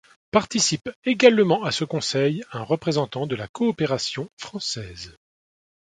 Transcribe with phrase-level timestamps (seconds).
[0.31, 5.15] Participe également à ce conseil un représentant de la coopération française.